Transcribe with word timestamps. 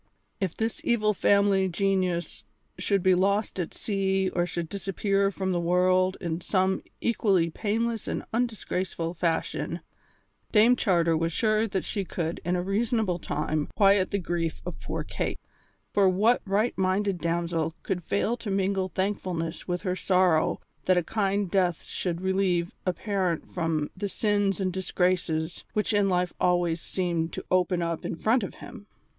If 0.39 0.55
this 0.55 0.81
evil 0.83 1.13
family 1.13 1.69
genius 1.69 2.43
should 2.79 3.03
be 3.03 3.13
lost 3.13 3.59
at 3.59 3.75
sea 3.75 4.29
or 4.29 4.47
should 4.47 4.67
disappear 4.67 5.29
from 5.29 5.51
the 5.51 5.59
world 5.59 6.17
in 6.19 6.41
some 6.41 6.81
equally 7.01 7.51
painless 7.51 8.07
and 8.07 8.25
undisgraceful 8.33 9.13
fashion, 9.13 9.81
Dame 10.51 10.75
Charter 10.75 11.15
was 11.15 11.31
sure 11.31 11.67
that 11.67 11.83
she 11.85 12.03
could 12.03 12.41
in 12.43 12.55
a 12.55 12.63
reasonable 12.63 13.19
time 13.19 13.67
quiet 13.77 14.09
the 14.09 14.17
grief 14.17 14.63
of 14.65 14.79
poor 14.81 15.03
Kate; 15.03 15.39
for 15.93 16.09
what 16.09 16.41
right 16.45 16.75
minded 16.75 17.19
damsel 17.19 17.75
could 17.83 18.03
fail 18.03 18.35
to 18.37 18.49
mingle 18.49 18.89
thankfulness 18.89 19.67
with 19.67 19.83
her 19.83 19.95
sorrow 19.95 20.59
that 20.85 20.97
a 20.97 21.03
kind 21.03 21.51
death 21.51 21.83
should 21.83 22.21
relieve 22.21 22.71
a 22.87 22.93
parent 22.93 23.53
from 23.53 23.91
the 23.95 24.09
sins 24.09 24.59
and 24.59 24.73
disgraces 24.73 25.63
which 25.73 25.93
in 25.93 26.09
life 26.09 26.33
always 26.41 26.81
seemed 26.81 27.31
to 27.33 27.45
open 27.51 27.83
up 27.83 28.03
in 28.03 28.15
front 28.15 28.41
of 28.41 28.55
him. 28.55 28.87